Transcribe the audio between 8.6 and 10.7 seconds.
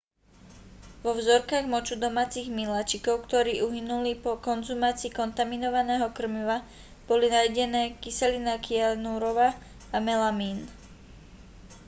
kyanurová a melamín